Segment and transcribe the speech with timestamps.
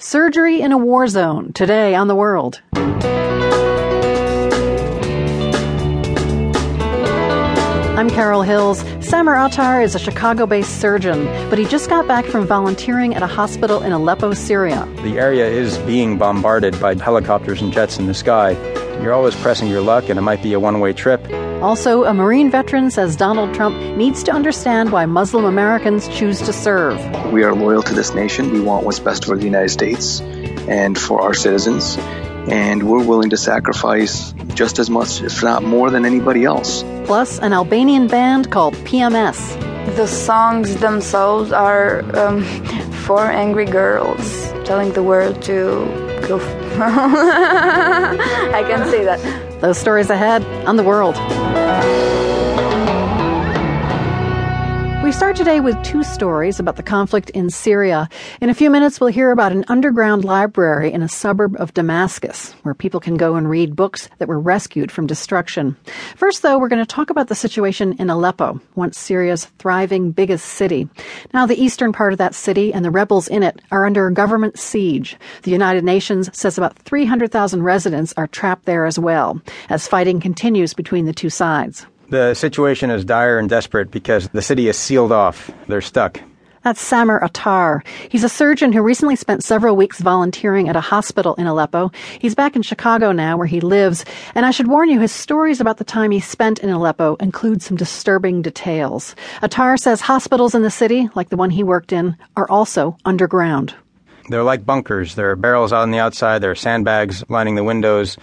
[0.00, 2.62] Surgery in a War Zone, today on The World.
[7.96, 8.84] I'm Carol Hills.
[9.00, 13.24] Samer Attar is a Chicago based surgeon, but he just got back from volunteering at
[13.24, 14.88] a hospital in Aleppo, Syria.
[15.02, 18.52] The area is being bombarded by helicopters and jets in the sky.
[19.02, 21.26] You're always pressing your luck, and it might be a one way trip.
[21.62, 26.52] Also, a Marine veteran says Donald Trump needs to understand why Muslim Americans choose to
[26.52, 26.96] serve.
[27.32, 28.52] We are loyal to this nation.
[28.52, 30.20] We want what's best for the United States
[30.68, 31.96] and for our citizens.
[32.48, 36.84] And we're willing to sacrifice just as much, if not more, than anybody else.
[37.06, 39.36] Plus, an Albanian band called PMS.
[39.96, 42.44] The songs themselves are um,
[43.04, 45.54] for angry girls telling the world to
[46.28, 46.38] go.
[46.80, 49.47] I can say that.
[49.60, 51.16] Those stories ahead on The World.
[55.08, 58.10] We start today with two stories about the conflict in Syria.
[58.42, 62.52] In a few minutes, we'll hear about an underground library in a suburb of Damascus,
[62.62, 65.78] where people can go and read books that were rescued from destruction.
[66.14, 70.44] First, though, we're going to talk about the situation in Aleppo, once Syria's thriving biggest
[70.44, 70.86] city.
[71.32, 74.12] Now, the eastern part of that city and the rebels in it are under a
[74.12, 75.16] government siege.
[75.44, 80.74] The United Nations says about 300,000 residents are trapped there as well, as fighting continues
[80.74, 81.86] between the two sides.
[82.10, 85.50] The situation is dire and desperate because the city is sealed off.
[85.66, 86.20] They're stuck.
[86.64, 87.84] That's Samer Attar.
[88.08, 91.92] He's a surgeon who recently spent several weeks volunteering at a hospital in Aleppo.
[92.18, 94.04] He's back in Chicago now, where he lives.
[94.34, 97.62] And I should warn you, his stories about the time he spent in Aleppo include
[97.62, 99.14] some disturbing details.
[99.42, 103.74] Attar says hospitals in the city, like the one he worked in, are also underground.
[104.30, 105.14] They're like bunkers.
[105.14, 108.16] There are barrels out on the outside, there are sandbags lining the windows.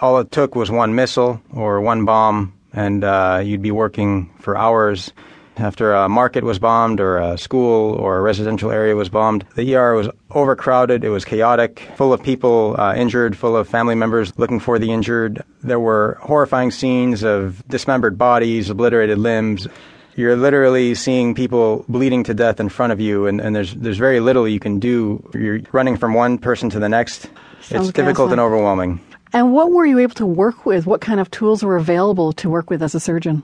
[0.00, 4.56] All it took was one missile or one bomb and uh, you'd be working for
[4.56, 5.12] hours.
[5.56, 9.74] After a market was bombed, or a school or a residential area was bombed, the
[9.74, 11.02] ER was overcrowded.
[11.02, 14.92] It was chaotic, full of people uh, injured, full of family members looking for the
[14.92, 15.42] injured.
[15.64, 19.66] There were horrifying scenes of dismembered bodies, obliterated limbs.
[20.14, 23.98] You're literally seeing people bleeding to death in front of you, and, and there's there's
[23.98, 25.28] very little you can do.
[25.34, 27.22] You're running from one person to the next.
[27.62, 29.00] Sounds it's difficult and overwhelming.
[29.32, 30.86] And what were you able to work with?
[30.86, 33.42] What kind of tools were available to work with as a surgeon?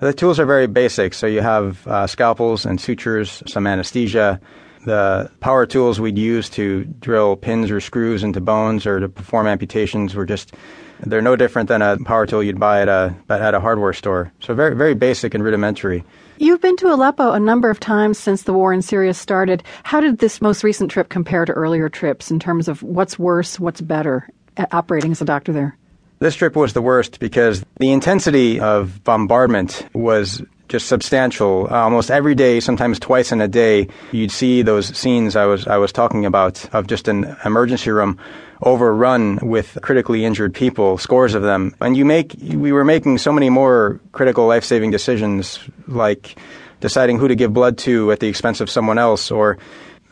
[0.00, 1.14] The tools are very basic.
[1.14, 4.40] So you have uh, scalpels and sutures, some anesthesia.
[4.84, 9.46] The power tools we'd use to drill pins or screws into bones or to perform
[9.46, 10.54] amputations were just
[11.00, 14.32] they're no different than a power tool you'd buy at a at a hardware store.
[14.40, 16.04] So very very basic and rudimentary.
[16.38, 19.64] You've been to Aleppo a number of times since the war in Syria started.
[19.82, 23.58] How did this most recent trip compare to earlier trips in terms of what's worse,
[23.58, 25.76] what's better Uh, operating as a doctor there?
[26.18, 31.68] This trip was the worst because the intensity of bombardment was just substantial.
[31.70, 35.66] Uh, almost every day, sometimes twice in a day, you'd see those scenes I was
[35.66, 38.18] I was talking about of just an emergency room
[38.62, 41.74] overrun with critically injured people, scores of them.
[41.80, 46.38] And you make we were making so many more critical life-saving decisions like
[46.80, 49.58] deciding who to give blood to at the expense of someone else or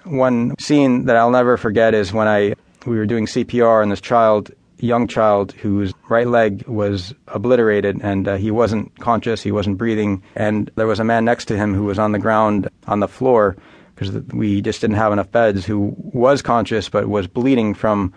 [0.05, 2.55] one scene that I'll never forget is when I
[2.86, 8.28] we were doing CPR on this child, young child, whose right leg was obliterated and
[8.28, 11.74] uh, he wasn't conscious, he wasn't breathing, and there was a man next to him
[11.74, 13.56] who was on the ground on the floor
[13.94, 18.12] because we just didn't have enough beds who was conscious but was bleeding from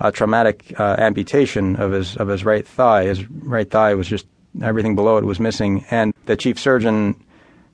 [0.00, 3.04] a traumatic uh, amputation of his of his right thigh.
[3.04, 4.26] His right thigh was just
[4.62, 7.22] everything below it was missing, and the chief surgeon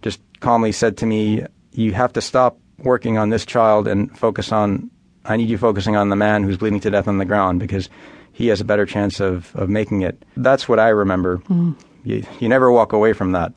[0.02, 4.52] just calmly said to me, "You have to stop working on this child and focus
[4.52, 4.90] on
[5.28, 7.88] I need you focusing on the man who's bleeding to death on the ground because
[8.32, 10.22] he has a better chance of, of making it.
[10.36, 11.38] That's what I remember.
[11.48, 11.74] Mm.
[12.04, 13.52] You, you never walk away from that.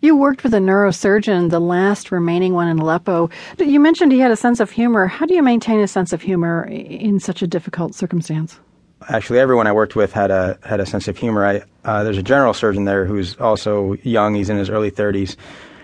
[0.00, 3.30] You worked with a neurosurgeon, the last remaining one in Aleppo.
[3.58, 5.06] You mentioned he had a sense of humor.
[5.06, 8.58] How do you maintain a sense of humor in such a difficult circumstance?
[9.08, 11.44] Actually, everyone I worked with had a had a sense of humor.
[11.44, 14.34] I, uh, there's a general surgeon there who's also young.
[14.34, 15.36] He's in his early 30s.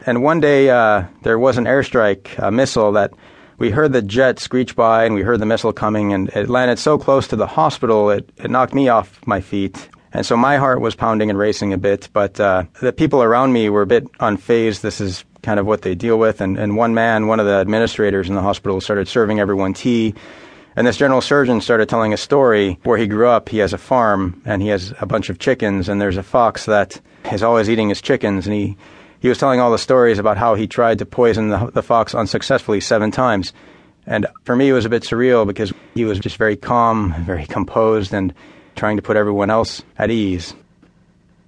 [0.07, 3.13] And one day uh, there was an airstrike, a missile that
[3.59, 6.79] we heard the jet screech by and we heard the missile coming and it landed
[6.79, 9.89] so close to the hospital it, it knocked me off my feet.
[10.13, 13.53] And so my heart was pounding and racing a bit, but uh, the people around
[13.53, 14.81] me were a bit unfazed.
[14.81, 16.41] This is kind of what they deal with.
[16.41, 20.15] And, and one man, one of the administrators in the hospital, started serving everyone tea.
[20.77, 23.49] And this general surgeon started telling a story where he grew up.
[23.51, 26.65] He has a farm and he has a bunch of chickens, and there's a fox
[26.67, 27.01] that
[27.31, 28.47] is always eating his chickens.
[28.47, 28.77] And he
[29.21, 32.15] he was telling all the stories about how he tried to poison the, the fox
[32.15, 33.53] unsuccessfully seven times.
[34.07, 37.47] And for me, it was a bit surreal because he was just very calm, very
[37.47, 38.33] composed, and
[38.77, 40.55] trying to put everyone else at ease.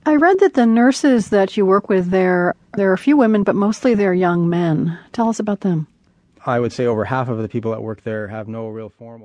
[0.04, 3.44] I read that the nurses that you work with there, there are a few women,
[3.44, 4.98] but mostly they're young men.
[5.12, 5.86] Tell us about them.
[6.44, 9.18] I would say over half of the people that work there have no real formal